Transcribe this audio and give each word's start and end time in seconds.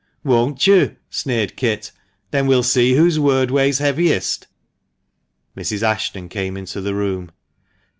"Won't 0.23 0.65
you?" 0.65 0.95
sneered 1.11 1.55
Kit," 1.55 1.91
then 2.31 2.47
we'll 2.47 2.63
see 2.63 2.95
whose 2.95 3.19
word 3.19 3.51
weighs 3.51 3.77
heaviest" 3.77 4.47
Mrs. 5.55 5.83
Ashton 5.83 6.27
came 6.27 6.57
into 6.57 6.81
the 6.81 6.95
room. 6.95 7.29